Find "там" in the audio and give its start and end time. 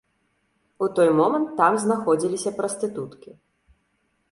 1.59-1.77